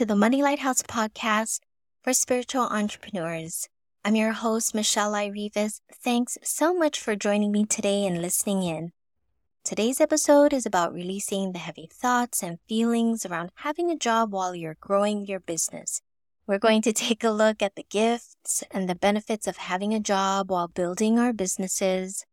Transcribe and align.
To 0.00 0.06
the 0.06 0.16
Money 0.16 0.40
Lighthouse 0.40 0.80
podcast 0.80 1.60
for 2.02 2.14
spiritual 2.14 2.62
entrepreneurs. 2.62 3.68
I'm 4.02 4.16
your 4.16 4.32
host, 4.32 4.74
Michel 4.74 5.14
Ai 5.14 5.28
Reavis. 5.28 5.82
Thanks 5.92 6.38
so 6.42 6.72
much 6.72 6.98
for 6.98 7.14
joining 7.14 7.52
me 7.52 7.66
today 7.66 8.06
and 8.06 8.22
listening 8.22 8.62
in. 8.62 8.92
Today's 9.62 10.00
episode 10.00 10.54
is 10.54 10.64
about 10.64 10.94
releasing 10.94 11.52
the 11.52 11.58
heavy 11.58 11.86
thoughts 11.92 12.42
and 12.42 12.60
feelings 12.66 13.26
around 13.26 13.50
having 13.56 13.90
a 13.90 13.94
job 13.94 14.32
while 14.32 14.54
you're 14.54 14.78
growing 14.80 15.26
your 15.26 15.38
business. 15.38 16.00
We're 16.46 16.58
going 16.58 16.80
to 16.80 16.92
take 16.94 17.22
a 17.22 17.30
look 17.30 17.60
at 17.60 17.74
the 17.74 17.84
gifts 17.90 18.64
and 18.70 18.88
the 18.88 18.94
benefits 18.94 19.46
of 19.46 19.58
having 19.58 19.92
a 19.92 20.00
job 20.00 20.50
while 20.50 20.68
building 20.68 21.18
our 21.18 21.34
businesses. 21.34 22.24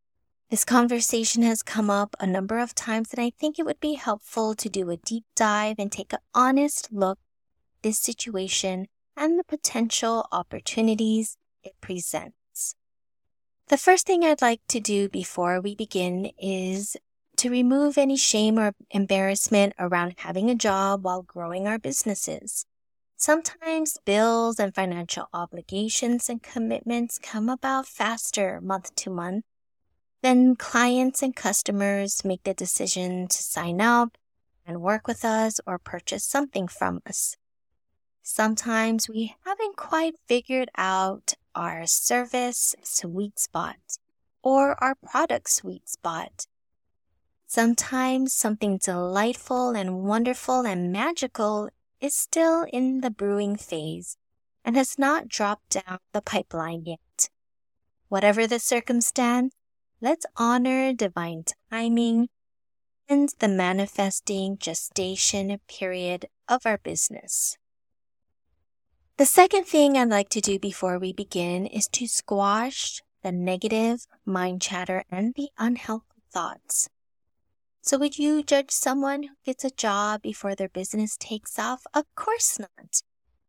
This 0.49 0.63
conversation 0.63 1.43
has 1.43 1.63
come 1.63 1.89
up 1.89 2.15
a 2.17 2.27
number 2.27 2.59
of 2.59 2.73
times, 2.73 3.09
and 3.11 3.19
I 3.21 3.31
think 3.37 3.59
it 3.59 3.65
would 3.65 3.81
be 3.81 3.95
helpful 3.95 4.55
to 4.55 4.69
do 4.69 4.89
a 4.89 4.95
deep 4.95 5.25
dive 5.35 5.75
and 5.77 5.91
take 5.91 6.13
an 6.13 6.19
honest 6.33 6.93
look 6.93 7.19
this 7.81 7.99
situation 7.99 8.87
and 9.15 9.39
the 9.39 9.43
potential 9.43 10.27
opportunities 10.31 11.37
it 11.63 11.73
presents. 11.81 12.75
The 13.67 13.77
first 13.77 14.05
thing 14.05 14.23
I'd 14.23 14.41
like 14.41 14.61
to 14.69 14.79
do 14.79 15.09
before 15.09 15.59
we 15.59 15.75
begin 15.75 16.31
is 16.39 16.95
to 17.37 17.49
remove 17.49 17.97
any 17.97 18.17
shame 18.17 18.57
or 18.57 18.73
embarrassment 18.91 19.73
around 19.77 20.15
having 20.17 20.49
a 20.49 20.55
job 20.55 21.03
while 21.03 21.21
growing 21.21 21.67
our 21.67 21.77
businesses. 21.77 22.65
Sometimes 23.17 23.97
bills 24.05 24.59
and 24.59 24.73
financial 24.73 25.27
obligations 25.33 26.29
and 26.29 26.41
commitments 26.41 27.19
come 27.19 27.49
about 27.49 27.87
faster 27.87 28.61
month 28.61 28.95
to 28.95 29.09
month. 29.09 29.43
Then 30.21 30.55
clients 30.55 31.21
and 31.21 31.35
customers 31.35 32.23
make 32.23 32.43
the 32.43 32.53
decision 32.53 33.27
to 33.27 33.43
sign 33.43 33.81
up 33.81 34.17
and 34.65 34.81
work 34.81 35.07
with 35.07 35.25
us 35.25 35.59
or 35.65 35.79
purchase 35.79 36.23
something 36.23 36.67
from 36.67 37.01
us. 37.07 37.37
Sometimes 38.29 39.07
we 39.07 39.35
haven't 39.45 39.77
quite 39.77 40.15
figured 40.27 40.69
out 40.75 41.35
our 41.55 41.87
service 41.87 42.75
sweet 42.83 43.39
spot 43.39 43.77
or 44.43 44.75
our 44.83 44.95
product 44.95 45.49
sweet 45.49 45.87
spot. 45.87 46.45
Sometimes 47.45 48.33
something 48.33 48.79
delightful 48.79 49.69
and 49.69 50.03
wonderful 50.03 50.67
and 50.67 50.91
magical 50.91 51.69
is 52.01 52.13
still 52.13 52.65
in 52.73 52.99
the 52.99 53.09
brewing 53.09 53.55
phase 53.55 54.17
and 54.65 54.75
has 54.75 54.99
not 54.99 55.29
dropped 55.29 55.69
down 55.69 55.99
the 56.11 56.21
pipeline 56.21 56.83
yet. 56.85 57.29
Whatever 58.09 58.45
the 58.45 58.59
circumstance, 58.59 59.55
let's 60.01 60.25
honor 60.35 60.91
divine 60.91 61.45
timing 61.71 62.27
and 63.07 63.29
the 63.39 63.47
manifesting 63.47 64.57
gestation 64.57 65.57
period 65.69 66.27
of 66.49 66.65
our 66.65 66.77
business. 66.77 67.57
The 69.17 69.25
second 69.25 69.63
thing 69.63 69.97
I'd 69.97 70.09
like 70.09 70.29
to 70.29 70.41
do 70.41 70.59
before 70.59 70.99
we 70.99 71.11
begin 71.11 71.65
is 71.65 71.87
to 71.93 72.07
squash 72.07 73.01
the 73.23 73.31
negative 73.31 74.05
mind 74.27 74.61
chatter 74.61 75.05
and 75.09 75.33
the 75.33 75.49
unhelpful 75.57 76.21
thoughts. 76.31 76.87
So, 77.81 77.97
would 77.97 78.19
you 78.19 78.43
judge 78.43 78.69
someone 78.69 79.23
who 79.23 79.33
gets 79.43 79.65
a 79.65 79.71
job 79.71 80.21
before 80.21 80.53
their 80.53 80.69
business 80.69 81.17
takes 81.17 81.57
off? 81.57 81.81
Of 81.95 82.05
course 82.13 82.59
not. 82.59 83.01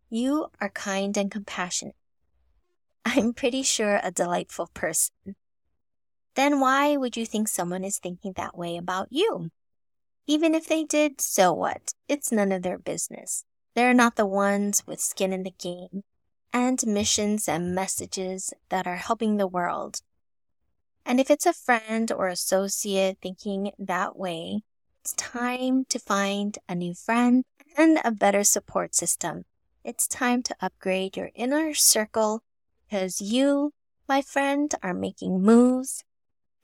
You 0.08 0.46
are 0.58 0.70
kind 0.70 1.14
and 1.18 1.30
compassionate. 1.30 1.96
I'm 3.04 3.34
pretty 3.34 3.62
sure 3.62 4.00
a 4.02 4.10
delightful 4.10 4.70
person. 4.72 5.36
Then 6.34 6.60
why 6.60 6.96
would 6.96 7.14
you 7.14 7.26
think 7.26 7.46
someone 7.46 7.84
is 7.84 7.98
thinking 7.98 8.32
that 8.36 8.56
way 8.56 8.78
about 8.78 9.08
you? 9.10 9.50
Even 10.26 10.54
if 10.54 10.66
they 10.66 10.84
did, 10.84 11.20
so 11.20 11.52
what? 11.52 11.92
It's 12.08 12.32
none 12.32 12.52
of 12.52 12.62
their 12.62 12.78
business. 12.78 13.44
They're 13.78 13.94
not 13.94 14.16
the 14.16 14.26
ones 14.26 14.82
with 14.88 14.98
skin 15.00 15.32
in 15.32 15.44
the 15.44 15.52
game 15.52 16.02
and 16.52 16.84
missions 16.84 17.48
and 17.48 17.76
messages 17.76 18.52
that 18.70 18.88
are 18.88 18.96
helping 18.96 19.36
the 19.36 19.46
world. 19.46 20.00
And 21.06 21.20
if 21.20 21.30
it's 21.30 21.46
a 21.46 21.52
friend 21.52 22.10
or 22.10 22.26
associate 22.26 23.18
thinking 23.22 23.70
that 23.78 24.16
way, 24.16 24.62
it's 25.00 25.12
time 25.12 25.84
to 25.90 26.00
find 26.00 26.58
a 26.68 26.74
new 26.74 26.92
friend 26.92 27.44
and 27.76 28.00
a 28.04 28.10
better 28.10 28.42
support 28.42 28.96
system. 28.96 29.44
It's 29.84 30.08
time 30.08 30.42
to 30.42 30.56
upgrade 30.60 31.16
your 31.16 31.30
inner 31.36 31.72
circle 31.72 32.42
because 32.90 33.20
you, 33.20 33.74
my 34.08 34.22
friend, 34.22 34.74
are 34.82 34.92
making 34.92 35.40
moves 35.40 36.02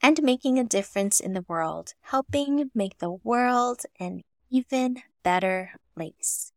and 0.02 0.20
making 0.20 0.58
a 0.58 0.64
difference 0.64 1.20
in 1.20 1.32
the 1.32 1.44
world, 1.46 1.94
helping 2.00 2.72
make 2.74 2.98
the 2.98 3.12
world 3.12 3.82
an 4.00 4.22
even 4.50 5.04
better 5.22 5.74
place. 5.94 6.50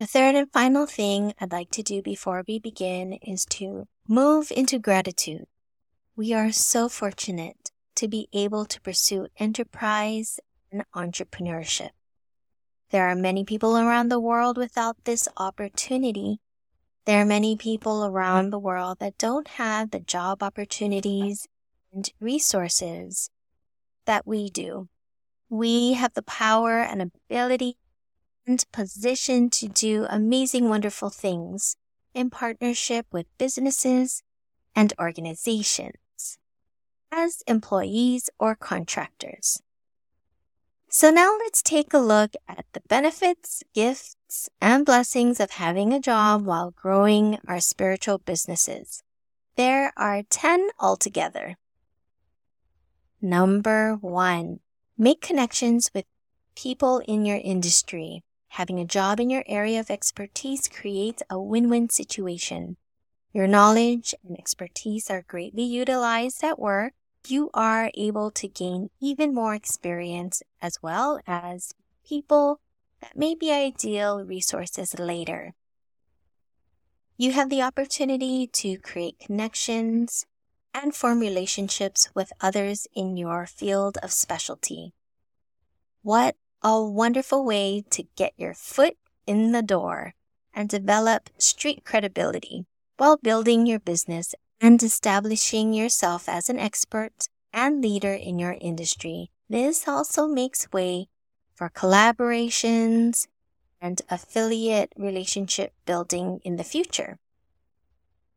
The 0.00 0.06
third 0.08 0.34
and 0.34 0.50
final 0.50 0.86
thing 0.86 1.34
I'd 1.40 1.52
like 1.52 1.70
to 1.70 1.82
do 1.82 2.02
before 2.02 2.42
we 2.48 2.58
begin 2.58 3.12
is 3.22 3.44
to 3.50 3.86
move 4.08 4.50
into 4.50 4.80
gratitude. 4.80 5.46
We 6.16 6.32
are 6.32 6.50
so 6.50 6.88
fortunate 6.88 7.70
to 7.94 8.08
be 8.08 8.28
able 8.32 8.64
to 8.64 8.80
pursue 8.80 9.28
enterprise 9.38 10.40
and 10.72 10.82
entrepreneurship. 10.96 11.90
There 12.90 13.08
are 13.08 13.14
many 13.14 13.44
people 13.44 13.78
around 13.78 14.08
the 14.08 14.18
world 14.18 14.58
without 14.58 14.96
this 15.04 15.28
opportunity. 15.36 16.40
There 17.04 17.20
are 17.20 17.24
many 17.26 17.56
people 17.56 18.04
around 18.04 18.50
the 18.50 18.58
world 18.58 18.98
that 18.98 19.16
don't 19.16 19.46
have 19.46 19.92
the 19.92 20.00
job 20.00 20.42
opportunities 20.42 21.46
and 21.92 22.12
resources 22.18 23.30
that 24.06 24.26
we 24.26 24.50
do. 24.50 24.88
We 25.48 25.92
have 25.92 26.14
the 26.14 26.22
power 26.22 26.80
and 26.80 27.00
ability 27.00 27.76
and 28.46 28.64
position 28.72 29.50
to 29.50 29.68
do 29.68 30.06
amazing, 30.08 30.68
wonderful 30.68 31.10
things 31.10 31.76
in 32.14 32.30
partnership 32.30 33.06
with 33.10 33.26
businesses 33.38 34.22
and 34.74 34.92
organizations 34.98 36.38
as 37.10 37.42
employees 37.46 38.28
or 38.38 38.54
contractors. 38.54 39.62
So 40.88 41.10
now 41.10 41.36
let's 41.38 41.62
take 41.62 41.92
a 41.92 41.98
look 41.98 42.34
at 42.48 42.66
the 42.72 42.82
benefits, 42.88 43.62
gifts, 43.72 44.48
and 44.60 44.86
blessings 44.86 45.40
of 45.40 45.52
having 45.52 45.92
a 45.92 46.00
job 46.00 46.44
while 46.44 46.70
growing 46.70 47.38
our 47.46 47.60
spiritual 47.60 48.18
businesses. 48.18 49.02
There 49.56 49.92
are 49.96 50.22
10 50.28 50.70
altogether. 50.80 51.56
Number 53.20 53.94
one, 54.00 54.60
make 54.98 55.20
connections 55.20 55.90
with 55.94 56.04
people 56.56 56.98
in 57.06 57.24
your 57.24 57.40
industry. 57.42 58.23
Having 58.54 58.78
a 58.78 58.84
job 58.84 59.18
in 59.18 59.30
your 59.30 59.42
area 59.48 59.80
of 59.80 59.90
expertise 59.90 60.68
creates 60.68 61.24
a 61.28 61.40
win-win 61.40 61.88
situation. 61.90 62.76
Your 63.32 63.48
knowledge 63.48 64.14
and 64.22 64.38
expertise 64.38 65.10
are 65.10 65.24
greatly 65.26 65.64
utilized 65.64 66.44
at 66.44 66.56
work. 66.56 66.92
You 67.26 67.50
are 67.52 67.90
able 67.94 68.30
to 68.30 68.46
gain 68.46 68.90
even 69.00 69.34
more 69.34 69.56
experience 69.56 70.40
as 70.62 70.80
well 70.80 71.18
as 71.26 71.74
people 72.06 72.60
that 73.00 73.16
may 73.16 73.34
be 73.34 73.50
ideal 73.50 74.24
resources 74.24 74.96
later. 75.00 75.54
You 77.16 77.32
have 77.32 77.50
the 77.50 77.62
opportunity 77.62 78.46
to 78.46 78.78
create 78.78 79.18
connections 79.18 80.26
and 80.72 80.94
form 80.94 81.18
relationships 81.18 82.08
with 82.14 82.32
others 82.40 82.86
in 82.94 83.16
your 83.16 83.46
field 83.46 83.98
of 84.00 84.12
specialty. 84.12 84.92
What 86.02 86.36
a 86.64 86.82
wonderful 86.82 87.44
way 87.44 87.84
to 87.90 88.04
get 88.16 88.32
your 88.38 88.54
foot 88.54 88.96
in 89.26 89.52
the 89.52 89.62
door 89.62 90.14
and 90.54 90.66
develop 90.68 91.28
street 91.36 91.84
credibility 91.84 92.64
while 92.96 93.18
building 93.18 93.66
your 93.66 93.78
business 93.78 94.34
and 94.62 94.82
establishing 94.82 95.74
yourself 95.74 96.26
as 96.26 96.48
an 96.48 96.58
expert 96.58 97.28
and 97.52 97.82
leader 97.82 98.14
in 98.14 98.38
your 98.38 98.56
industry. 98.62 99.30
This 99.50 99.86
also 99.86 100.26
makes 100.26 100.72
way 100.72 101.08
for 101.54 101.68
collaborations 101.68 103.26
and 103.78 104.00
affiliate 104.08 104.90
relationship 104.96 105.74
building 105.84 106.40
in 106.44 106.56
the 106.56 106.64
future. 106.64 107.18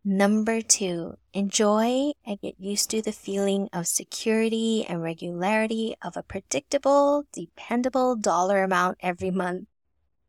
Number 0.10 0.62
two, 0.62 1.18
enjoy 1.34 2.14
and 2.26 2.40
get 2.40 2.58
used 2.58 2.90
to 2.92 3.02
the 3.02 3.12
feeling 3.12 3.68
of 3.74 3.88
security 3.88 4.86
and 4.88 5.04
regularity 5.04 5.98
of 6.02 6.16
a 6.16 6.24
predictable, 6.24 7.26
dependable 7.34 8.16
dollar 8.16 8.64
amount 8.64 9.00
every 9.02 9.32
month. 9.32 9.68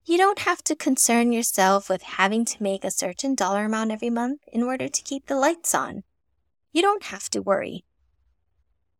You 0.04 0.18
don't 0.18 0.40
have 0.40 0.64
to 0.64 0.74
concern 0.74 1.32
yourself 1.32 1.88
with 1.88 2.02
having 2.02 2.44
to 2.46 2.60
make 2.60 2.82
a 2.82 2.90
certain 2.90 3.36
dollar 3.36 3.66
amount 3.66 3.92
every 3.92 4.10
month 4.10 4.40
in 4.52 4.64
order 4.64 4.88
to 4.88 5.02
keep 5.02 5.26
the 5.26 5.36
lights 5.36 5.72
on. 5.76 6.02
You 6.72 6.82
don't 6.82 7.04
have 7.04 7.30
to 7.30 7.40
worry. 7.40 7.84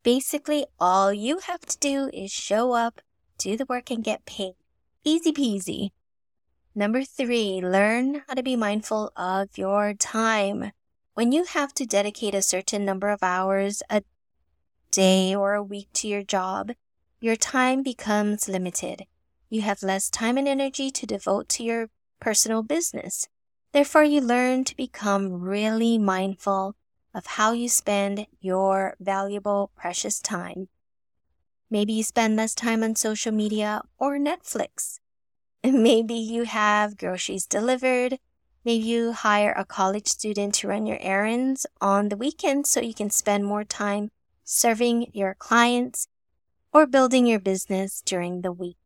Basically, 0.04 0.64
all 0.78 1.12
you 1.12 1.38
have 1.38 1.62
to 1.62 1.78
do 1.78 2.08
is 2.14 2.31
show 2.31 2.74
up, 2.74 3.00
do 3.36 3.56
the 3.56 3.66
work, 3.66 3.90
and 3.90 4.04
get 4.04 4.26
paid. 4.26 4.54
Easy 5.02 5.32
peasy. 5.32 5.90
Number 6.75 7.03
three, 7.03 7.61
learn 7.61 8.23
how 8.29 8.35
to 8.35 8.43
be 8.43 8.55
mindful 8.55 9.11
of 9.17 9.56
your 9.59 9.94
time. 9.94 10.73
When 11.15 11.32
you 11.32 11.44
have 11.44 11.75
to 11.75 11.87
dedicate 11.87 12.35
a 12.35 12.43
certain 12.43 12.85
number 12.85 13.09
of 13.09 13.23
hours 13.23 13.82
a 13.91 14.03
day 14.91 15.35
or 15.35 15.55
a 15.55 15.62
week 15.62 15.88
to 15.94 16.09
your 16.09 16.23
job, 16.23 16.73
your 17.20 17.37
time 17.37 17.82
becomes 17.82 18.49
limited. 18.49 19.06
You 19.50 19.62
have 19.62 19.82
less 19.82 20.11
time 20.11 20.37
and 20.38 20.47
energy 20.47 20.91
to 20.91 21.06
devote 21.06 21.49
to 21.50 21.65
your 21.65 21.91
personal 22.20 22.62
business. 22.62 23.29
Therefore, 23.73 24.05
you 24.05 24.20
learn 24.20 24.65
to 24.65 24.76
become 24.76 25.41
really 25.41 25.99
mindful 25.99 26.76
of 27.15 27.26
how 27.26 27.53
you 27.53 27.69
spend 27.69 28.26
your 28.41 28.94
valuable, 29.00 29.73
precious 29.75 30.20
time. 30.20 30.69
Maybe 31.70 31.93
you 31.94 32.03
spend 32.03 32.37
less 32.37 32.55
time 32.55 32.82
on 32.82 32.94
social 32.94 33.32
media 33.32 33.82
or 33.99 34.19
Netflix. 34.19 35.00
Maybe 35.64 36.14
you 36.14 36.44
have 36.44 36.96
groceries 36.96 37.46
delivered. 37.46 38.19
Maybe 38.64 38.84
you 38.84 39.12
hire 39.12 39.52
a 39.56 39.64
college 39.64 40.06
student 40.06 40.55
to 40.56 40.69
run 40.69 40.87
your 40.87 40.99
errands 41.00 41.66
on 41.81 42.08
the 42.08 42.16
weekend 42.16 42.66
so 42.66 42.81
you 42.81 42.94
can 42.94 43.10
spend 43.10 43.44
more 43.44 43.64
time 43.64 44.10
serving 44.44 45.10
your 45.12 45.34
clients 45.34 46.06
or 46.72 46.87
building 46.87 47.26
your 47.26 47.40
business 47.40 48.02
during 48.05 48.43
the 48.43 48.52
week. 48.52 48.76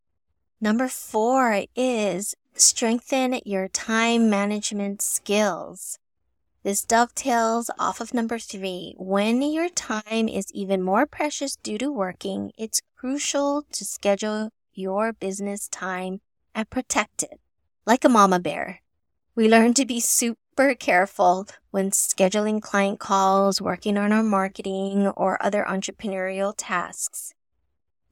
Number 0.61 0.89
four 0.89 1.65
is 1.75 2.35
strengthen 2.55 3.41
your 3.45 3.69
time 3.69 4.31
management 4.31 5.03
skills. 5.03 5.99
This 6.63 6.85
dovetails 6.85 7.71
off 7.79 8.01
of 8.01 8.15
number 8.15 8.39
three. 8.39 8.95
When 8.97 9.43
your 9.43 9.69
time 9.69 10.29
is 10.29 10.47
even 10.53 10.81
more 10.81 11.07
precious 11.07 11.57
due 11.57 11.79
to 11.79 11.91
working, 11.91 12.53
it's 12.57 12.81
crucial 12.97 13.65
to 13.73 13.85
schedule 13.85 14.51
your 14.73 15.13
business 15.13 15.69
time 15.69 16.21
and 16.55 16.71
protect 16.71 17.23
it. 17.23 17.41
Like 17.87 18.05
a 18.05 18.09
mama 18.09 18.39
bear, 18.39 18.81
we 19.35 19.49
learn 19.49 19.75
to 19.75 19.87
be 19.87 19.99
super 19.99 20.75
careful 20.75 21.47
when 21.71 21.91
scheduling 21.91 22.61
client 22.61 23.01
calls, 23.01 23.61
working 23.61 23.97
on 23.97 24.13
our 24.13 24.23
marketing, 24.23 25.09
or 25.09 25.43
other 25.43 25.65
entrepreneurial 25.69 26.55
tasks. 26.57 27.33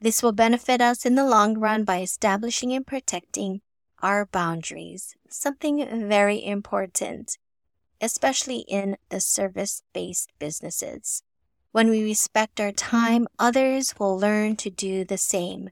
This 0.01 0.23
will 0.23 0.33
benefit 0.33 0.81
us 0.81 1.05
in 1.05 1.15
the 1.15 1.27
long 1.27 1.59
run 1.59 1.85
by 1.85 2.01
establishing 2.01 2.73
and 2.73 2.87
protecting 2.87 3.61
our 4.03 4.25
boundaries, 4.25 5.15
something 5.29 6.09
very 6.09 6.43
important, 6.43 7.37
especially 8.01 8.65
in 8.67 8.97
the 9.11 9.21
service 9.21 9.83
based 9.93 10.33
businesses. 10.39 11.23
When 11.73 11.91
we 11.91 12.03
respect 12.03 12.61
our 12.61 12.73
time, 12.73 13.29
others 13.39 13.95
will 13.99 14.19
learn 14.19 14.57
to 14.57 14.71
do 14.71 15.05
the 15.05 15.19
same. 15.19 15.71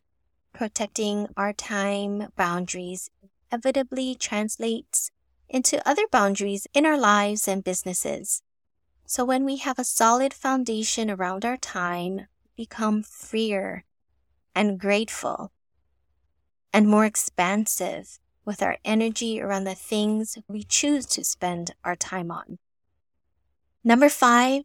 Protecting 0.53 1.29
our 1.37 1.53
time 1.53 2.29
boundaries 2.37 3.11
inevitably 3.51 4.15
translates 4.15 5.11
into 5.49 5.87
other 5.89 6.07
boundaries 6.11 6.67
in 6.75 6.85
our 6.85 6.99
lives 6.99 7.49
and 7.49 7.65
businesses. 7.65 8.43
So 9.07 9.25
when 9.25 9.45
we 9.45 9.57
have 9.59 9.79
a 9.79 9.85
solid 9.85 10.35
foundation 10.35 11.11
around 11.11 11.45
our 11.45 11.57
time, 11.57 12.27
become 12.57 13.03
freer 13.03 13.85
and 14.55 14.79
grateful 14.79 15.53
and 16.73 16.89
more 16.89 17.05
expansive 17.05 18.19
with 18.45 18.63
our 18.63 18.77
energy 18.85 19.41
around 19.41 19.65
the 19.65 19.75
things 19.75 20.39
we 20.49 20.63
choose 20.63 21.07
to 21.07 21.25
spend 21.25 21.73
our 21.85 21.97
time 21.97 22.31
on. 22.31 22.59
Number 23.85 24.09
five, 24.09 24.63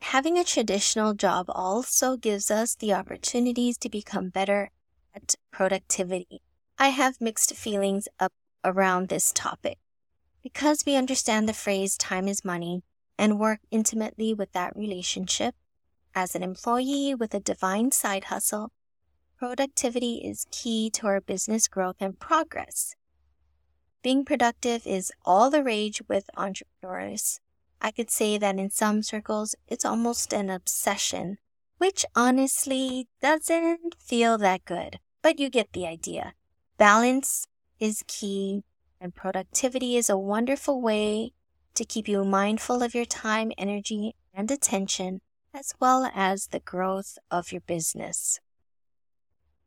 having 0.00 0.38
a 0.38 0.44
traditional 0.44 1.14
job 1.14 1.46
also 1.48 2.16
gives 2.16 2.50
us 2.50 2.74
the 2.74 2.92
opportunities 2.92 3.78
to 3.78 3.88
become 3.88 4.30
better 4.30 4.70
at 5.14 5.36
productivity. 5.50 6.42
I 6.78 6.88
have 6.88 7.20
mixed 7.20 7.54
feelings 7.54 8.08
up 8.18 8.32
around 8.64 9.08
this 9.08 9.32
topic. 9.32 9.78
Because 10.42 10.84
we 10.84 10.96
understand 10.96 11.48
the 11.48 11.52
phrase 11.52 11.96
time 11.96 12.28
is 12.28 12.44
money 12.44 12.82
and 13.18 13.38
work 13.38 13.60
intimately 13.70 14.34
with 14.34 14.52
that 14.52 14.76
relationship, 14.76 15.54
as 16.14 16.34
an 16.34 16.42
employee 16.42 17.14
with 17.14 17.34
a 17.34 17.40
divine 17.40 17.90
side 17.92 18.24
hustle, 18.24 18.72
Productivity 19.36 20.22
is 20.24 20.46
key 20.50 20.88
to 20.90 21.06
our 21.06 21.20
business 21.20 21.66
growth 21.68 21.96
and 22.00 22.18
progress. 22.18 22.94
Being 24.02 24.24
productive 24.24 24.86
is 24.86 25.12
all 25.24 25.50
the 25.50 25.62
rage 25.62 26.00
with 26.08 26.30
entrepreneurs. 26.36 27.40
I 27.80 27.90
could 27.90 28.10
say 28.10 28.38
that 28.38 28.58
in 28.58 28.70
some 28.70 29.02
circles, 29.02 29.54
it's 29.66 29.84
almost 29.84 30.32
an 30.32 30.50
obsession, 30.50 31.38
which 31.84 32.06
honestly 32.16 33.06
doesn't 33.20 33.94
feel 33.98 34.38
that 34.38 34.64
good, 34.64 34.98
but 35.20 35.38
you 35.38 35.50
get 35.50 35.70
the 35.74 35.86
idea. 35.86 36.32
Balance 36.78 37.46
is 37.78 38.02
key, 38.06 38.64
and 38.98 39.14
productivity 39.14 39.98
is 39.98 40.08
a 40.08 40.16
wonderful 40.16 40.80
way 40.80 41.32
to 41.74 41.84
keep 41.84 42.08
you 42.08 42.24
mindful 42.24 42.82
of 42.82 42.94
your 42.94 43.04
time, 43.04 43.52
energy, 43.58 44.14
and 44.32 44.50
attention, 44.50 45.20
as 45.52 45.74
well 45.78 46.10
as 46.14 46.46
the 46.46 46.60
growth 46.60 47.18
of 47.30 47.52
your 47.52 47.60
business. 47.60 48.40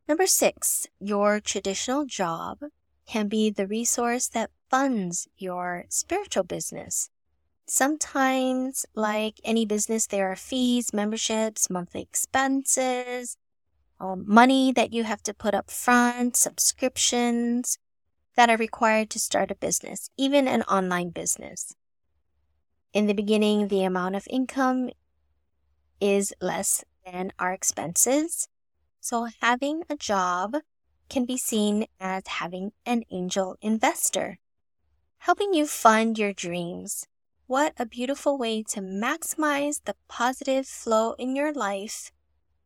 Number 0.07 0.25
six, 0.25 0.87
your 0.99 1.39
traditional 1.39 2.03
job 2.07 2.63
can 3.05 3.27
be 3.27 3.51
the 3.51 3.67
resource 3.67 4.27
that 4.29 4.49
funds 4.71 5.27
your 5.37 5.85
spiritual 5.89 6.45
business. 6.45 7.11
Sometimes, 7.69 8.85
like 8.95 9.41
any 9.43 9.65
business, 9.65 10.07
there 10.07 10.31
are 10.31 10.37
fees, 10.37 10.93
memberships, 10.93 11.69
monthly 11.69 12.01
expenses, 12.01 13.35
um, 13.99 14.23
money 14.25 14.71
that 14.71 14.93
you 14.93 15.03
have 15.03 15.21
to 15.23 15.33
put 15.33 15.53
up 15.53 15.69
front, 15.69 16.37
subscriptions 16.37 17.77
that 18.37 18.49
are 18.49 18.55
required 18.55 19.09
to 19.09 19.19
start 19.19 19.51
a 19.51 19.55
business, 19.55 20.09
even 20.15 20.47
an 20.47 20.61
online 20.63 21.09
business. 21.09 21.75
In 22.93 23.07
the 23.07 23.13
beginning, 23.13 23.67
the 23.67 23.83
amount 23.83 24.15
of 24.15 24.27
income 24.29 24.89
is 25.99 26.33
less 26.39 26.85
than 27.05 27.33
our 27.37 27.51
expenses. 27.51 28.47
So 29.01 29.27
having 29.41 29.83
a 29.89 29.97
job 29.97 30.55
can 31.09 31.25
be 31.25 31.37
seen 31.37 31.87
as 31.99 32.23
having 32.27 32.71
an 32.85 33.03
angel 33.11 33.57
investor, 33.61 34.39
helping 35.17 35.53
you 35.53 35.67
fund 35.67 36.17
your 36.17 36.31
dreams. 36.31 37.07
What 37.47 37.73
a 37.77 37.85
beautiful 37.85 38.37
way 38.37 38.61
to 38.63 38.81
maximize 38.81 39.81
the 39.85 39.95
positive 40.09 40.67
flow 40.67 41.13
in 41.13 41.33
your 41.33 41.53
life 41.53 42.11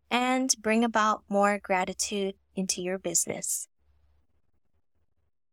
and 0.10 0.52
bring 0.60 0.84
about 0.84 1.22
more 1.30 1.60
gratitude 1.60 2.34
into 2.56 2.82
your 2.82 2.98
business. 2.98 3.68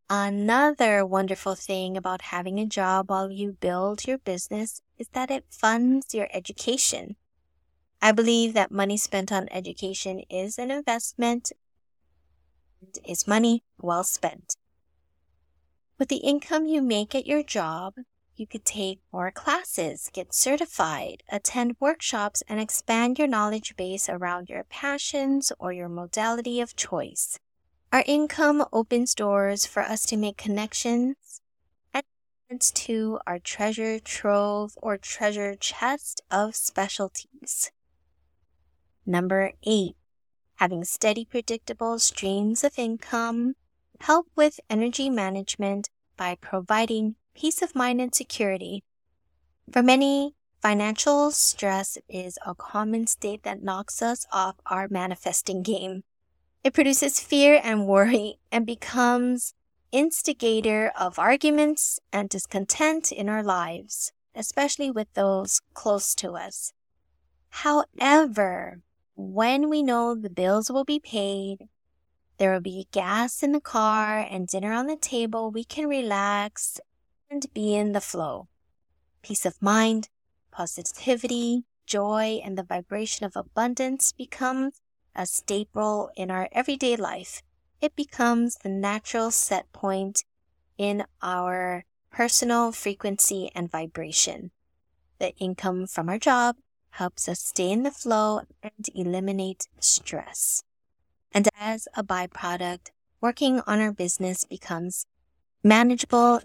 Another 0.09 1.05
wonderful 1.05 1.53
thing 1.53 1.95
about 1.95 2.33
having 2.33 2.59
a 2.59 2.65
job 2.65 3.11
while 3.11 3.29
you 3.29 3.51
build 3.51 4.07
your 4.07 4.17
business 4.17 4.81
is 4.97 5.09
that 5.09 5.29
it 5.29 5.45
funds 5.51 6.15
your 6.15 6.27
education. 6.33 7.15
I 8.01 8.11
believe 8.11 8.55
that 8.55 8.71
money 8.71 8.97
spent 8.97 9.31
on 9.31 9.47
education 9.51 10.21
is 10.27 10.57
an 10.57 10.71
investment 10.71 11.51
and 12.81 12.97
is 13.07 13.27
money 13.27 13.61
well 13.79 14.03
spent. 14.03 14.55
With 15.99 16.09
the 16.09 16.17
income 16.17 16.65
you 16.65 16.81
make 16.81 17.13
at 17.13 17.27
your 17.27 17.43
job, 17.43 17.93
you 18.39 18.47
could 18.47 18.65
take 18.65 19.01
more 19.11 19.31
classes, 19.31 20.09
get 20.13 20.33
certified, 20.33 21.23
attend 21.29 21.75
workshops, 21.79 22.41
and 22.47 22.59
expand 22.59 23.19
your 23.19 23.27
knowledge 23.27 23.75
base 23.75 24.07
around 24.07 24.49
your 24.49 24.63
passions 24.63 25.51
or 25.59 25.73
your 25.73 25.89
modality 25.89 26.61
of 26.61 26.75
choice. 26.75 27.37
Our 27.91 28.03
income 28.05 28.65
opens 28.71 29.13
doors 29.13 29.65
for 29.65 29.81
us 29.81 30.05
to 30.07 30.17
make 30.17 30.37
connections 30.37 31.41
and 31.93 32.03
adds 32.49 32.71
to 32.71 33.19
our 33.27 33.39
treasure 33.39 33.99
trove 33.99 34.73
or 34.77 34.97
treasure 34.97 35.55
chest 35.55 36.21
of 36.31 36.55
specialties. 36.55 37.71
Number 39.05 39.53
eight, 39.63 39.95
having 40.55 40.83
steady, 40.83 41.25
predictable 41.25 41.99
streams 41.99 42.63
of 42.63 42.77
income, 42.77 43.55
help 44.01 44.27
with 44.35 44.59
energy 44.69 45.09
management 45.09 45.89
by 46.15 46.35
providing 46.35 47.15
peace 47.39 47.61
of 47.61 47.73
mind 47.73 48.01
and 48.01 48.13
security. 48.13 48.83
For 49.71 49.81
many, 49.81 50.35
financial 50.61 51.31
stress 51.31 51.97
is 52.09 52.37
a 52.45 52.53
common 52.53 53.07
state 53.07 53.43
that 53.43 53.63
knocks 53.63 54.01
us 54.01 54.25
off 54.33 54.55
our 54.65 54.89
manifesting 54.89 55.63
game. 55.63 56.03
It 56.65 56.73
produces 56.73 57.21
fear 57.21 57.61
and 57.63 57.87
worry 57.87 58.39
and 58.51 58.65
becomes 58.65 59.53
instigator 59.93 60.91
of 60.99 61.17
arguments 61.17 61.99
and 62.11 62.27
discontent 62.27 63.11
in 63.13 63.29
our 63.29 63.41
lives, 63.41 64.11
especially 64.35 64.91
with 64.91 65.07
those 65.13 65.61
close 65.73 66.13
to 66.15 66.33
us. 66.33 66.73
However, 67.63 68.81
when 69.15 69.69
we 69.69 69.81
know 69.81 70.13
the 70.13 70.29
bills 70.29 70.69
will 70.69 70.83
be 70.83 70.99
paid, 70.99 71.69
there 72.37 72.53
will 72.53 72.61
be 72.61 72.87
gas 72.91 73.43
in 73.43 73.53
the 73.53 73.61
car 73.61 74.19
and 74.19 74.47
dinner 74.47 74.73
on 74.73 74.87
the 74.87 74.97
table, 74.97 75.51
we 75.51 75.63
can 75.63 75.87
relax 75.87 76.79
and 77.29 77.45
be 77.53 77.75
in 77.75 77.91
the 77.91 78.01
flow. 78.01 78.47
Peace 79.21 79.45
of 79.45 79.61
mind, 79.61 80.09
positivity, 80.51 81.63
joy, 81.85 82.41
and 82.43 82.57
the 82.57 82.63
vibration 82.63 83.25
of 83.25 83.35
abundance 83.35 84.11
becomes 84.11 84.81
a 85.15 85.25
staple 85.25 86.09
in 86.15 86.31
our 86.31 86.47
everyday 86.51 86.95
life. 86.95 87.41
It 87.81 87.95
becomes 87.95 88.55
the 88.55 88.69
natural 88.69 89.31
set 89.31 89.71
point 89.71 90.23
in 90.77 91.03
our 91.21 91.83
personal 92.11 92.71
frequency 92.71 93.51
and 93.53 93.71
vibration. 93.71 94.51
The 95.19 95.35
income 95.37 95.87
from 95.87 96.09
our 96.09 96.17
job 96.17 96.57
helps 96.91 97.27
us 97.27 97.39
stay 97.39 97.71
in 97.71 97.83
the 97.83 97.91
flow 97.91 98.41
and 98.63 98.85
eliminate 98.95 99.67
stress. 99.79 100.63
And 101.31 101.47
as 101.59 101.87
a 101.95 102.03
byproduct, 102.03 102.89
working 103.21 103.61
on 103.67 103.79
our 103.79 103.91
business 103.91 104.43
becomes 104.43 105.05
manageable 105.63 106.41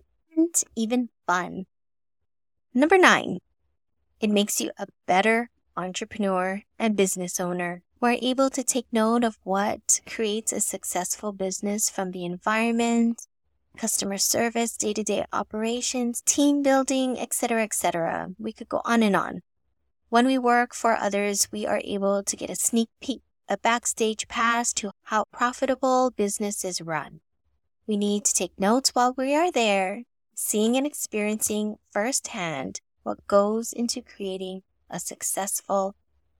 even 0.76 1.08
fun. 1.26 1.66
Number 2.72 2.98
nine, 2.98 3.38
it 4.20 4.30
makes 4.30 4.60
you 4.60 4.70
a 4.78 4.86
better 5.06 5.50
entrepreneur 5.76 6.62
and 6.78 6.96
business 6.96 7.38
owner. 7.40 7.82
We're 8.00 8.18
able 8.20 8.50
to 8.50 8.62
take 8.62 8.86
note 8.92 9.24
of 9.24 9.38
what 9.44 10.00
creates 10.06 10.52
a 10.52 10.60
successful 10.60 11.32
business 11.32 11.88
from 11.88 12.10
the 12.10 12.24
environment, 12.24 13.26
customer 13.76 14.18
service, 14.18 14.76
day 14.76 14.92
to 14.92 15.02
day 15.02 15.24
operations, 15.32 16.20
team 16.22 16.62
building, 16.62 17.18
etc., 17.18 17.62
etc. 17.62 18.30
We 18.38 18.52
could 18.52 18.68
go 18.68 18.82
on 18.84 19.02
and 19.02 19.16
on. 19.16 19.42
When 20.08 20.26
we 20.26 20.38
work 20.38 20.74
for 20.74 20.96
others, 20.96 21.48
we 21.50 21.66
are 21.66 21.80
able 21.84 22.22
to 22.22 22.36
get 22.36 22.50
a 22.50 22.56
sneak 22.56 22.88
peek, 23.00 23.22
a 23.48 23.56
backstage 23.56 24.28
pass 24.28 24.72
to 24.74 24.92
how 25.04 25.24
profitable 25.32 26.10
business 26.10 26.64
is 26.64 26.80
run. 26.80 27.20
We 27.86 27.96
need 27.96 28.24
to 28.24 28.32
take 28.32 28.58
notes 28.58 28.90
while 28.90 29.14
we 29.16 29.34
are 29.34 29.50
there, 29.50 30.04
seeing 30.38 30.76
and 30.76 30.86
experiencing 30.86 31.76
firsthand 31.90 32.80
what 33.02 33.26
goes 33.26 33.72
into 33.72 34.02
creating 34.02 34.62
a 34.90 34.98
successful 34.98 35.94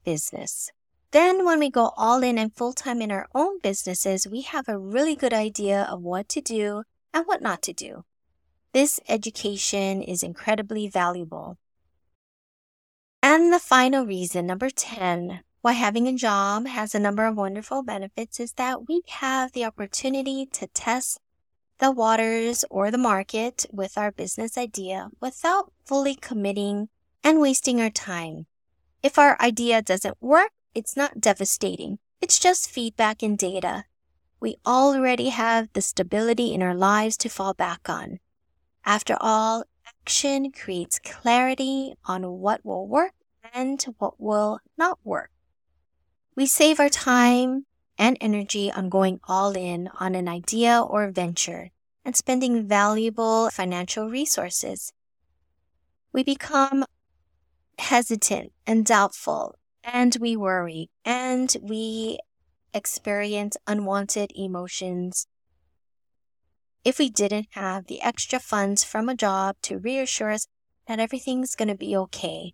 business. 0.04 0.70
Then, 1.10 1.44
when 1.44 1.60
we 1.60 1.70
go 1.70 1.92
all 1.96 2.22
in 2.22 2.38
and 2.38 2.52
full 2.52 2.72
time 2.72 3.00
in 3.00 3.12
our 3.12 3.28
own 3.34 3.60
businesses, 3.60 4.26
we 4.26 4.42
have 4.42 4.68
a 4.68 4.78
really 4.78 5.14
good 5.14 5.32
idea 5.32 5.82
of 5.82 6.02
what 6.02 6.28
to 6.30 6.40
do 6.40 6.82
and 7.12 7.24
what 7.26 7.40
not 7.40 7.62
to 7.62 7.72
do. 7.72 8.04
This 8.72 8.98
education 9.08 10.02
is 10.02 10.24
incredibly 10.24 10.88
valuable. 10.88 11.56
And 13.22 13.52
the 13.52 13.60
final 13.60 14.04
reason, 14.04 14.46
number 14.46 14.70
10, 14.70 15.40
why 15.62 15.72
having 15.72 16.06
a 16.06 16.14
job 16.14 16.66
has 16.66 16.94
a 16.94 16.98
number 16.98 17.24
of 17.24 17.36
wonderful 17.36 17.82
benefits 17.82 18.38
is 18.40 18.52
that 18.54 18.88
we 18.88 19.02
have 19.06 19.52
the 19.52 19.64
opportunity 19.64 20.46
to 20.52 20.66
test 20.66 21.20
the 21.78 21.90
waters 21.90 22.64
or 22.70 22.90
the 22.90 22.98
market 22.98 23.66
with 23.72 23.98
our 23.98 24.12
business 24.12 24.56
idea 24.56 25.10
without 25.20 25.72
fully 25.84 26.14
committing 26.14 26.88
and 27.22 27.40
wasting 27.40 27.80
our 27.80 27.90
time. 27.90 28.46
If 29.02 29.18
our 29.18 29.40
idea 29.40 29.82
doesn't 29.82 30.16
work, 30.20 30.52
it's 30.74 30.96
not 30.96 31.20
devastating. 31.20 31.98
It's 32.20 32.38
just 32.38 32.70
feedback 32.70 33.22
and 33.22 33.36
data. 33.36 33.84
We 34.40 34.56
already 34.66 35.28
have 35.30 35.68
the 35.72 35.82
stability 35.82 36.52
in 36.52 36.62
our 36.62 36.74
lives 36.74 37.16
to 37.18 37.28
fall 37.28 37.54
back 37.54 37.88
on. 37.88 38.18
After 38.84 39.16
all, 39.20 39.64
action 39.86 40.52
creates 40.52 40.98
clarity 40.98 41.94
on 42.04 42.40
what 42.40 42.64
will 42.64 42.86
work 42.86 43.12
and 43.52 43.82
what 43.98 44.20
will 44.20 44.60
not 44.76 44.98
work. 45.04 45.30
We 46.36 46.46
save 46.46 46.80
our 46.80 46.88
time 46.88 47.66
and 47.98 48.16
energy 48.20 48.70
on 48.72 48.88
going 48.88 49.20
all 49.28 49.56
in 49.56 49.88
on 50.00 50.14
an 50.14 50.28
idea 50.28 50.80
or 50.80 51.10
venture 51.10 51.70
and 52.04 52.16
spending 52.16 52.66
valuable 52.66 53.50
financial 53.50 54.08
resources. 54.08 54.92
We 56.12 56.22
become 56.22 56.84
hesitant 57.78 58.52
and 58.66 58.84
doubtful, 58.84 59.56
and 59.82 60.16
we 60.20 60.36
worry, 60.36 60.90
and 61.04 61.54
we 61.60 62.18
experience 62.72 63.56
unwanted 63.66 64.32
emotions. 64.34 65.26
If 66.84 66.98
we 66.98 67.08
didn't 67.08 67.48
have 67.52 67.86
the 67.86 68.02
extra 68.02 68.38
funds 68.38 68.84
from 68.84 69.08
a 69.08 69.16
job 69.16 69.56
to 69.62 69.78
reassure 69.78 70.30
us 70.30 70.46
that 70.86 71.00
everything's 71.00 71.54
going 71.54 71.68
to 71.68 71.74
be 71.74 71.96
okay. 71.96 72.52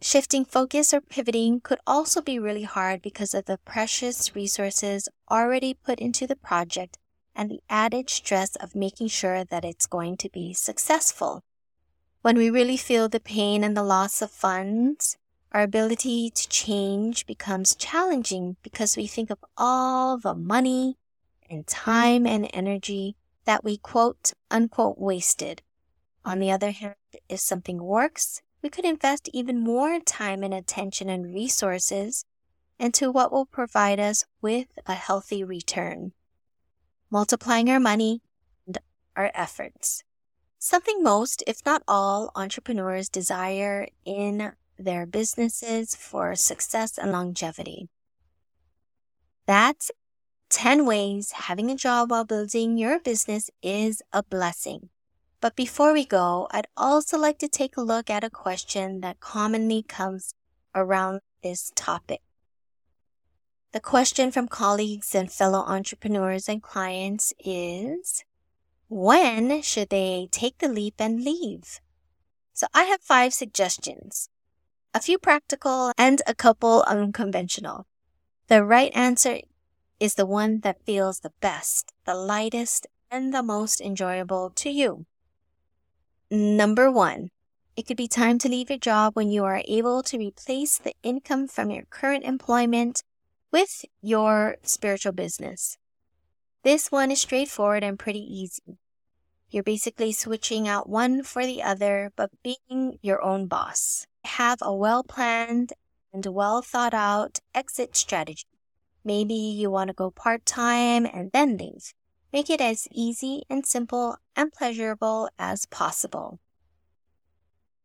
Shifting 0.00 0.44
focus 0.44 0.92
or 0.92 1.00
pivoting 1.00 1.60
could 1.60 1.78
also 1.86 2.20
be 2.20 2.38
really 2.38 2.64
hard 2.64 3.00
because 3.00 3.32
of 3.34 3.46
the 3.46 3.58
precious 3.58 4.34
resources 4.34 5.08
already 5.30 5.74
put 5.74 5.98
into 5.98 6.26
the 6.26 6.36
project 6.36 6.98
and 7.34 7.50
the 7.50 7.62
added 7.68 8.10
stress 8.10 8.54
of 8.56 8.74
making 8.74 9.08
sure 9.08 9.44
that 9.44 9.64
it's 9.64 9.86
going 9.86 10.16
to 10.18 10.28
be 10.28 10.52
successful. 10.52 11.42
When 12.22 12.36
we 12.36 12.50
really 12.50 12.76
feel 12.76 13.08
the 13.08 13.20
pain 13.20 13.64
and 13.64 13.76
the 13.76 13.82
loss 13.82 14.22
of 14.22 14.30
funds, 14.30 15.16
our 15.52 15.62
ability 15.62 16.30
to 16.30 16.48
change 16.48 17.26
becomes 17.26 17.76
challenging 17.76 18.56
because 18.62 18.96
we 18.96 19.06
think 19.06 19.30
of 19.30 19.44
all 19.56 20.18
the 20.18 20.34
money 20.34 20.96
and 21.48 21.66
time 21.66 22.26
and 22.26 22.50
energy 22.52 23.16
that 23.44 23.62
we 23.62 23.76
quote 23.76 24.32
unquote 24.50 24.98
wasted. 24.98 25.62
On 26.24 26.40
the 26.40 26.50
other 26.50 26.70
hand, 26.70 26.96
if 27.28 27.40
something 27.40 27.82
works, 27.82 28.42
we 28.64 28.70
could 28.70 28.86
invest 28.86 29.28
even 29.34 29.60
more 29.60 30.00
time 30.00 30.42
and 30.42 30.54
attention 30.54 31.10
and 31.10 31.34
resources 31.34 32.24
into 32.80 33.12
what 33.12 33.30
will 33.30 33.44
provide 33.44 34.00
us 34.00 34.24
with 34.40 34.68
a 34.86 34.94
healthy 34.94 35.44
return 35.44 36.12
multiplying 37.10 37.70
our 37.70 37.78
money 37.78 38.22
and 38.66 38.78
our 39.14 39.30
efforts. 39.34 40.02
Something 40.58 41.00
most, 41.02 41.44
if 41.46 41.64
not 41.64 41.82
all, 41.86 42.32
entrepreneurs 42.34 43.08
desire 43.08 43.86
in 44.04 44.52
their 44.76 45.06
businesses 45.06 45.94
for 45.94 46.34
success 46.34 46.98
and 46.98 47.12
longevity. 47.12 47.88
That's 49.46 49.92
10 50.48 50.86
ways 50.86 51.32
having 51.32 51.70
a 51.70 51.76
job 51.76 52.10
while 52.10 52.24
building 52.24 52.78
your 52.78 52.98
business 52.98 53.50
is 53.62 54.02
a 54.12 54.24
blessing. 54.24 54.88
But 55.44 55.56
before 55.56 55.92
we 55.92 56.06
go, 56.06 56.48
I'd 56.52 56.68
also 56.74 57.18
like 57.18 57.36
to 57.40 57.48
take 57.48 57.76
a 57.76 57.82
look 57.82 58.08
at 58.08 58.24
a 58.24 58.30
question 58.30 59.02
that 59.02 59.20
commonly 59.20 59.82
comes 59.82 60.32
around 60.74 61.20
this 61.42 61.70
topic. 61.74 62.22
The 63.72 63.80
question 63.80 64.30
from 64.30 64.48
colleagues 64.48 65.14
and 65.14 65.30
fellow 65.30 65.58
entrepreneurs 65.58 66.48
and 66.48 66.62
clients 66.62 67.34
is 67.38 68.24
when 68.88 69.60
should 69.60 69.90
they 69.90 70.28
take 70.30 70.60
the 70.60 70.68
leap 70.68 70.94
and 70.98 71.22
leave? 71.22 71.78
So 72.54 72.66
I 72.72 72.84
have 72.84 73.02
five 73.02 73.34
suggestions, 73.34 74.30
a 74.94 75.00
few 75.00 75.18
practical 75.18 75.92
and 75.98 76.22
a 76.26 76.34
couple 76.34 76.84
unconventional. 76.86 77.86
The 78.46 78.64
right 78.64 78.92
answer 78.96 79.40
is 80.00 80.14
the 80.14 80.24
one 80.24 80.60
that 80.60 80.86
feels 80.86 81.20
the 81.20 81.34
best, 81.42 81.92
the 82.06 82.14
lightest, 82.14 82.86
and 83.10 83.34
the 83.34 83.42
most 83.42 83.82
enjoyable 83.82 84.48
to 84.56 84.70
you. 84.70 85.04
Number 86.30 86.90
one, 86.90 87.30
it 87.76 87.86
could 87.86 87.96
be 87.96 88.08
time 88.08 88.38
to 88.38 88.48
leave 88.48 88.70
your 88.70 88.78
job 88.78 89.14
when 89.14 89.30
you 89.30 89.44
are 89.44 89.62
able 89.66 90.02
to 90.04 90.18
replace 90.18 90.78
the 90.78 90.94
income 91.02 91.48
from 91.48 91.70
your 91.70 91.84
current 91.90 92.24
employment 92.24 93.02
with 93.52 93.84
your 94.00 94.56
spiritual 94.62 95.12
business. 95.12 95.76
This 96.62 96.90
one 96.90 97.10
is 97.10 97.20
straightforward 97.20 97.84
and 97.84 97.98
pretty 97.98 98.22
easy. 98.22 98.78
You're 99.50 99.62
basically 99.62 100.12
switching 100.12 100.66
out 100.66 100.88
one 100.88 101.22
for 101.22 101.44
the 101.44 101.62
other, 101.62 102.10
but 102.16 102.30
being 102.42 102.98
your 103.02 103.22
own 103.22 103.46
boss. 103.46 104.06
Have 104.24 104.58
a 104.62 104.74
well 104.74 105.04
planned 105.04 105.74
and 106.12 106.24
well 106.26 106.62
thought 106.62 106.94
out 106.94 107.40
exit 107.54 107.96
strategy. 107.96 108.46
Maybe 109.04 109.34
you 109.34 109.70
want 109.70 109.88
to 109.88 109.94
go 109.94 110.10
part 110.10 110.46
time 110.46 111.06
and 111.06 111.30
then 111.32 111.58
leave. 111.58 111.92
Make 112.34 112.50
it 112.50 112.60
as 112.60 112.88
easy 112.90 113.44
and 113.48 113.64
simple 113.64 114.16
and 114.34 114.52
pleasurable 114.52 115.30
as 115.38 115.66
possible. 115.66 116.40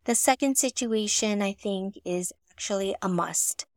The 0.05 0.15
second 0.15 0.57
situation, 0.57 1.43
I 1.43 1.53
think, 1.53 1.99
is 2.03 2.33
actually 2.51 2.95
a 2.99 3.07
must. 3.07 3.67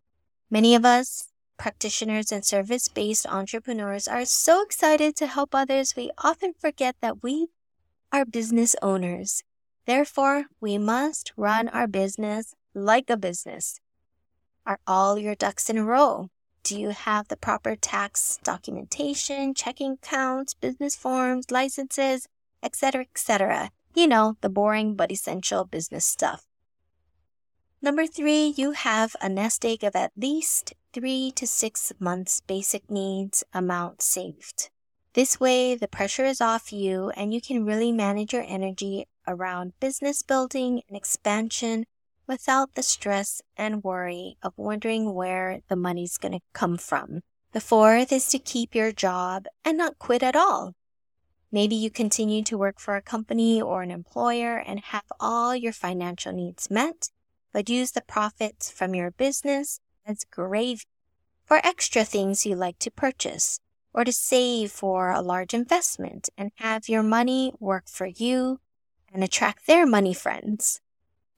Many 0.51 0.75
of 0.75 0.87
us 0.87 1.29
practitioners 1.59 2.33
and 2.33 2.43
service 2.43 2.89
based 2.89 3.27
entrepreneurs 3.27 4.09
are 4.09 4.25
so 4.25 4.63
excited 4.63 5.15
to 5.17 5.27
help 5.27 5.55
others, 5.55 5.95
we 5.95 6.11
often 6.25 6.55
forget 6.59 6.97
that 7.03 7.23
we 7.23 7.49
are 8.11 8.25
business 8.25 8.75
owners. 8.81 9.45
Therefore, 9.87 10.47
we 10.59 10.79
must 10.79 11.35
run 11.37 11.69
our 11.69 11.87
business 11.87 12.55
like 12.75 13.11
a 13.11 13.19
business. 13.19 13.79
Are 14.65 14.81
all 14.87 15.19
your 15.19 15.35
ducks 15.35 15.69
in 15.69 15.77
a 15.77 15.85
row? 15.85 16.31
Do 16.65 16.79
you 16.79 16.91
have 16.91 17.29
the 17.29 17.37
proper 17.37 17.75
tax 17.75 18.39
documentation, 18.45 19.53
checking 19.53 19.93
accounts, 19.93 20.55
business 20.55 20.95
forms, 20.95 21.51
licenses, 21.51 22.29
etc., 22.63 23.03
etc.? 23.03 23.71
You 23.95 24.07
know, 24.07 24.37
the 24.41 24.49
boring 24.49 24.95
but 24.95 25.11
essential 25.11 25.65
business 25.65 26.07
stuff. 26.07 26.47
Number 27.85 28.07
three, 28.07 28.55
you 28.57 28.73
have 28.73 29.17
a 29.21 29.29
nest 29.29 29.65
egg 29.65 29.83
of 29.83 29.97
at 29.97 30.13
least 30.17 30.73
three 30.93 31.33
to 31.33 31.49
six 31.49 31.93
months 31.99 32.41
basic 32.41 32.89
needs 32.89 33.43
amount 33.53 34.01
saved. 34.01 34.71
This 35.15 35.41
way, 35.41 35.75
the 35.75 35.89
pressure 35.89 36.25
is 36.25 36.41
off 36.41 36.73
you 36.73 37.11
and 37.11 37.35
you 37.35 37.41
can 37.41 37.67
really 37.67 37.91
manage 37.91 38.33
your 38.33 38.45
energy 38.47 39.07
around 39.27 39.73
business 39.81 40.23
building 40.23 40.83
and 40.89 40.97
expansion 40.97 41.87
without 42.27 42.75
the 42.75 42.83
stress 42.83 43.43
and 43.57 43.85
worry 43.85 44.37
of 44.43 44.53
wondering 44.57 45.15
where 45.15 45.61
the 45.69 45.77
money's 45.77 46.19
going 46.19 46.33
to 46.33 46.41
come 46.53 46.77
from. 46.77 47.21
The 47.53 47.61
fourth 47.61 48.13
is 48.13 48.29
to 48.29 48.39
keep 48.39 48.75
your 48.75 48.93
job 48.93 49.47
and 49.65 49.77
not 49.77 49.99
quit 49.99 50.23
at 50.23 50.37
all. 50.37 50.75
Maybe 51.51 51.75
you 51.75 51.91
continue 51.91 52.43
to 52.45 52.57
work 52.57 52.81
for 52.81 52.97
a 52.97 53.03
company 53.03 53.61
or 53.61 53.83
an 53.83 53.91
employer 53.91 54.57
and 54.57 54.81
have 54.81 55.05
all 55.21 55.55
your 55.55 55.73
financial 55.73 56.33
needs 56.33 56.71
met, 56.71 57.11
but 57.53 57.69
use 57.69 57.93
the 57.93 58.01
profits 58.01 58.71
from 58.71 58.95
your 58.95 59.11
business 59.11 59.81
as 60.07 60.25
gravy 60.25 60.85
for 61.45 61.59
extra 61.59 62.05
things 62.05 62.47
you 62.47 62.57
like 62.57 62.79
to 62.79 62.91
purchase 62.91 63.61
or 63.93 64.05
to 64.05 64.13
save 64.13 64.73
for 64.73 65.11
a 65.11 65.21
large 65.21 65.53
investment 65.53 66.31
and 66.39 66.51
have 66.55 66.89
your 66.89 67.03
money 67.03 67.53
work 67.61 67.85
for 67.87 68.07
you 68.07 68.59
and 69.13 69.23
attract 69.23 69.67
their 69.67 69.85
money 69.85 70.15
friends. 70.15 70.81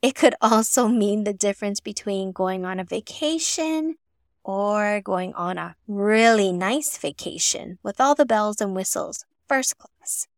It 0.04 0.14
could 0.14 0.34
also 0.42 0.86
mean 0.86 1.24
the 1.24 1.32
difference 1.32 1.80
between 1.80 2.32
going 2.32 2.66
on 2.66 2.78
a 2.78 2.84
vacation 2.84 3.96
or 4.42 5.00
going 5.00 5.32
on 5.32 5.56
a 5.56 5.76
really 5.88 6.52
nice 6.52 6.98
vacation 6.98 7.78
with 7.82 7.98
all 8.02 8.14
the 8.14 8.26
bells 8.26 8.60
and 8.60 8.76
whistles, 8.76 9.24
first 9.48 9.78
class. 9.78 10.28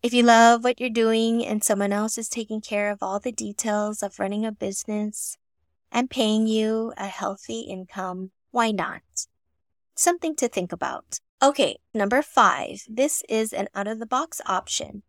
If 0.00 0.14
you 0.14 0.22
love 0.22 0.62
what 0.62 0.78
you're 0.78 0.90
doing 0.90 1.44
and 1.44 1.64
someone 1.64 1.92
else 1.92 2.16
is 2.18 2.28
taking 2.28 2.60
care 2.60 2.92
of 2.92 3.02
all 3.02 3.18
the 3.18 3.32
details 3.32 4.00
of 4.00 4.20
running 4.20 4.46
a 4.46 4.52
business 4.52 5.36
and 5.90 6.08
paying 6.08 6.46
you 6.46 6.92
a 6.96 7.08
healthy 7.08 7.62
income, 7.62 8.30
why 8.52 8.70
not? 8.70 9.02
Something 9.96 10.36
to 10.36 10.46
think 10.46 10.70
about. 10.70 11.18
Okay, 11.42 11.78
number 11.92 12.22
five. 12.22 12.82
This 12.88 13.24
is 13.28 13.52
an 13.52 13.66
out 13.74 13.88
of 13.88 13.98
the 13.98 14.06
box 14.06 14.40
option. 14.46 15.02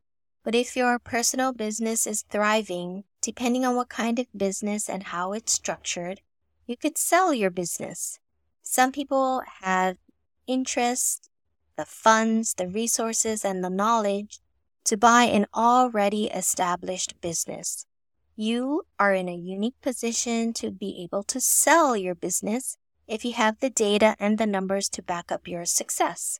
But 0.44 0.56
if 0.56 0.76
your 0.76 0.98
personal 0.98 1.54
business 1.54 2.08
is 2.08 2.26
thriving, 2.32 3.04
depending 3.22 3.66
on 3.66 3.76
what 3.76 3.90
kind 3.90 4.20
of 4.20 4.28
business 4.36 4.90
and 4.90 5.04
how 5.04 5.34
it's 5.34 5.54
structured, 5.54 6.22
you 6.66 6.78
could 6.78 6.98
sell 6.98 7.34
your 7.34 7.50
business. 7.50 8.20
Some 8.64 8.92
people 8.92 9.42
have 9.62 9.98
interest, 10.48 11.30
the 11.76 11.86
funds, 11.86 12.54
the 12.54 12.68
resources, 12.68 13.44
and 13.44 13.64
the 13.64 13.70
knowledge 13.70 14.40
to 14.86 14.98
buy 14.98 15.24
an 15.24 15.46
already 15.56 16.26
established 16.26 17.20
business. 17.22 17.86
You 18.36 18.84
are 18.98 19.14
in 19.14 19.28
a 19.28 19.36
unique 19.36 19.80
position 19.82 20.54
to 20.54 20.72
be 20.72 21.04
able 21.04 21.24
to 21.24 21.42
sell 21.42 21.98
your 21.98 22.16
business 22.16 22.78
if 23.08 23.26
you 23.26 23.34
have 23.34 23.60
the 23.60 23.70
data 23.70 24.16
and 24.20 24.38
the 24.38 24.46
numbers 24.46 24.88
to 24.90 25.02
back 25.02 25.32
up 25.32 25.48
your 25.48 25.66
success. 25.66 26.40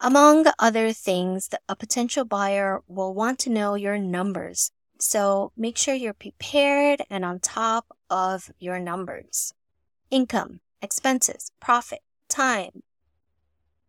Among 0.00 0.46
other 0.58 0.92
things, 0.92 1.50
a 1.68 1.76
potential 1.76 2.24
buyer 2.24 2.80
will 2.86 3.12
want 3.12 3.38
to 3.40 3.50
know 3.50 3.74
your 3.74 3.98
numbers. 3.98 4.72
So 5.00 5.50
make 5.56 5.78
sure 5.78 5.94
you're 5.94 6.12
prepared 6.12 7.00
and 7.08 7.24
on 7.24 7.40
top 7.40 7.96
of 8.10 8.52
your 8.58 8.78
numbers. 8.78 9.54
Income, 10.10 10.60
expenses, 10.82 11.52
profit, 11.58 12.00
time, 12.28 12.82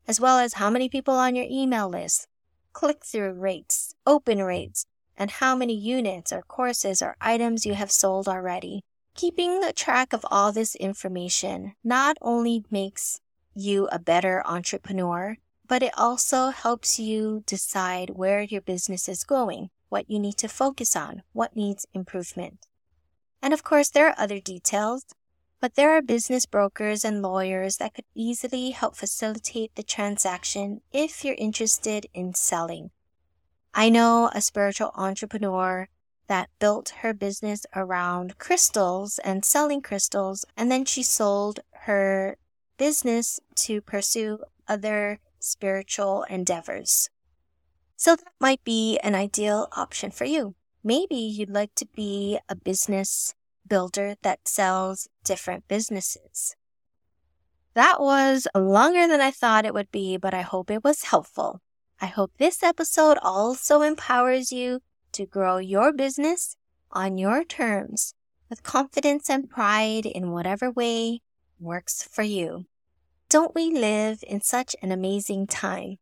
as 0.08 0.20
well 0.22 0.40
as 0.40 0.54
how 0.54 0.70
many 0.70 0.88
people 0.88 1.14
on 1.14 1.36
your 1.36 1.48
email 1.50 1.90
list, 1.90 2.28
click 2.72 3.04
through 3.04 3.34
rates, 3.34 3.94
open 4.08 4.42
rates, 4.42 4.86
and 5.18 5.32
how 5.32 5.56
many 5.56 5.76
units 5.76 6.32
or 6.32 6.42
courses 6.44 7.02
or 7.02 7.18
items 7.20 7.66
you 7.66 7.74
have 7.74 7.92
sold 7.92 8.28
already. 8.28 8.82
Keeping 9.14 9.62
track 9.76 10.14
of 10.14 10.26
all 10.32 10.54
this 10.54 10.76
information 10.76 11.76
not 11.84 12.18
only 12.22 12.64
makes 12.72 13.20
you 13.54 13.88
a 13.92 14.00
better 14.00 14.42
entrepreneur, 14.46 15.38
but 15.68 15.84
it 15.84 15.94
also 15.98 16.50
helps 16.50 17.00
you 17.00 17.44
decide 17.46 18.12
where 18.12 18.42
your 18.42 18.62
business 18.62 19.10
is 19.10 19.26
going, 19.26 19.70
what 19.92 20.10
you 20.10 20.20
need 20.20 20.38
to 20.38 20.48
focus 20.48 20.96
on, 20.96 21.22
what 21.34 21.56
needs 21.56 21.86
improvement. 21.94 22.66
And 23.42 23.54
of 23.54 23.62
course, 23.62 23.90
there 23.90 24.08
are 24.08 24.16
other 24.18 24.40
details, 24.40 25.04
but 25.60 25.76
there 25.76 25.92
are 25.92 26.02
business 26.02 26.46
brokers 26.46 27.04
and 27.04 27.22
lawyers 27.22 27.76
that 27.78 27.94
could 27.94 28.06
easily 28.16 28.70
help 28.72 28.96
facilitate 28.96 29.76
the 29.76 29.84
transaction 29.84 30.80
if 30.94 31.26
you're 31.26 31.36
interested 31.38 32.06
in 32.14 32.34
selling. 32.34 32.92
I 33.74 33.90
know 33.90 34.32
a 34.34 34.40
spiritual 34.40 34.92
entrepreneur 34.96 35.90
that 36.28 36.50
built 36.60 36.94
her 37.02 37.14
business 37.14 37.66
around 37.76 38.38
crystals 38.38 39.20
and 39.20 39.44
selling 39.44 39.82
crystals, 39.82 40.46
and 40.56 40.72
then 40.72 40.86
she 40.86 41.04
sold 41.04 41.60
her 41.82 42.38
business 42.78 43.42
to 43.56 43.82
pursue 43.82 44.40
other 44.70 45.20
spiritual 45.40 46.24
endeavors. 46.30 47.10
So 48.02 48.16
that 48.16 48.34
might 48.40 48.64
be 48.64 48.98
an 49.04 49.14
ideal 49.14 49.68
option 49.74 50.10
for 50.10 50.26
you. 50.26 50.56
Maybe 50.84 51.18
you'd 51.18 51.52
like 51.52 51.76
to 51.76 51.86
be 51.86 52.40
a 52.50 52.56
business 52.56 53.36
builder 53.70 54.16
that 54.24 54.48
sells 54.48 55.08
different 55.24 55.68
businesses. 55.68 56.56
That 57.76 58.02
was 58.02 58.48
longer 58.56 59.08
than 59.08 59.22
I 59.22 59.30
thought 59.30 59.68
it 59.68 59.76
would 59.76 59.92
be, 59.92 60.18
but 60.18 60.34
I 60.34 60.42
hope 60.42 60.72
it 60.72 60.84
was 60.84 61.04
helpful. 61.04 61.62
I 62.02 62.08
hope 62.08 62.32
this 62.40 62.64
episode 62.64 63.20
also 63.22 63.84
empowers 63.84 64.52
you 64.52 64.80
to 65.12 65.28
grow 65.28 65.60
your 65.60 65.94
business 65.94 66.58
on 66.90 67.20
your 67.20 67.44
terms 67.44 68.16
with 68.50 68.64
confidence 68.64 69.30
and 69.30 69.48
pride 69.48 70.08
in 70.08 70.32
whatever 70.32 70.72
way 70.72 71.22
works 71.60 72.02
for 72.02 72.24
you. 72.24 72.66
Don't 73.30 73.54
we 73.54 73.70
live 73.70 74.24
in 74.28 74.42
such 74.42 74.76
an 74.82 74.92
amazing 74.92 75.46
time? 75.46 76.00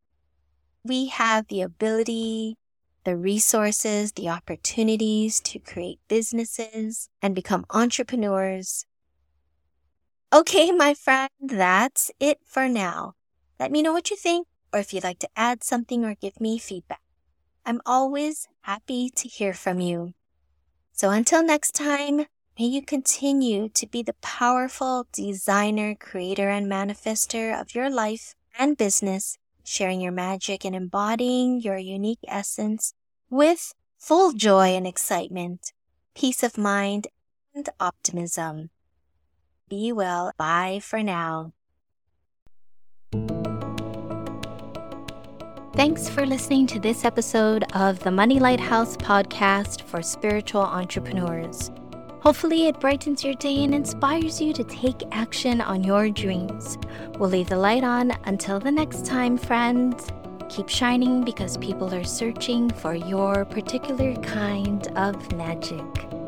We 0.83 1.07
have 1.07 1.47
the 1.47 1.61
ability, 1.61 2.55
the 3.03 3.15
resources, 3.15 4.13
the 4.13 4.29
opportunities 4.29 5.39
to 5.41 5.59
create 5.59 5.99
businesses 6.07 7.09
and 7.21 7.35
become 7.35 7.65
entrepreneurs. 7.69 8.85
Okay, 10.31 10.71
my 10.71 10.93
friend, 10.93 11.29
that's 11.41 12.11
it 12.19 12.39
for 12.45 12.69
now. 12.69 13.13
Let 13.59 13.71
me 13.71 13.81
know 13.81 13.93
what 13.93 14.09
you 14.09 14.15
think 14.15 14.47
or 14.71 14.79
if 14.79 14.93
you'd 14.93 15.03
like 15.03 15.19
to 15.19 15.29
add 15.35 15.63
something 15.63 16.05
or 16.05 16.15
give 16.15 16.39
me 16.39 16.59
feedback. 16.59 17.01
I'm 17.65 17.81
always 17.85 18.47
happy 18.61 19.09
to 19.15 19.27
hear 19.27 19.53
from 19.53 19.79
you. 19.79 20.13
So 20.93 21.09
until 21.09 21.43
next 21.43 21.73
time, 21.73 22.25
May 22.59 22.65
you 22.65 22.81
continue 22.81 23.69
to 23.69 23.87
be 23.87 24.03
the 24.03 24.15
powerful 24.21 25.07
designer, 25.13 25.95
creator, 25.95 26.49
and 26.49 26.69
manifester 26.69 27.57
of 27.57 27.73
your 27.73 27.89
life 27.89 28.35
and 28.57 28.75
business, 28.75 29.37
sharing 29.69 30.01
your 30.01 30.11
magic 30.11 30.65
and 30.65 30.75
embodying 30.75 31.61
your 31.61 31.77
unique 31.77 32.19
essence 32.27 32.93
with 33.29 33.75
full 33.99 34.31
joy 34.31 34.69
and 34.69 34.87
excitement, 34.87 35.73
peace 36.15 36.41
of 36.41 36.57
mind, 36.57 37.05
and 37.53 37.69
optimism. 37.79 38.71
Be 39.69 39.91
well. 39.91 40.31
Bye 40.39 40.79
for 40.81 41.03
now. 41.03 41.53
Thanks 45.75 46.09
for 46.09 46.25
listening 46.25 46.65
to 46.67 46.79
this 46.79 47.05
episode 47.05 47.63
of 47.75 47.99
the 47.99 48.11
Money 48.11 48.39
Lighthouse 48.39 48.97
podcast 48.97 49.83
for 49.83 50.01
spiritual 50.01 50.63
entrepreneurs. 50.63 51.69
Hopefully, 52.21 52.67
it 52.67 52.79
brightens 52.79 53.23
your 53.23 53.35
day 53.35 53.63
and 53.63 53.73
inspires 53.73 54.41
you 54.41 54.51
to 54.53 54.63
take 54.65 55.03
action 55.11 55.61
on 55.61 55.83
your 55.83 56.09
dreams. 56.09 56.77
We'll 57.17 57.29
leave 57.29 57.47
the 57.47 57.57
light 57.57 57.83
on 57.83 58.11
until 58.25 58.59
the 58.59 58.71
next 58.71 59.05
time, 59.05 59.37
friends. 59.37 60.07
Keep 60.49 60.67
shining 60.67 61.23
because 61.23 61.55
people 61.57 61.93
are 61.93 62.03
searching 62.03 62.69
for 62.69 62.93
your 62.93 63.45
particular 63.45 64.15
kind 64.15 64.85
of 64.97 65.31
magic. 65.37 66.18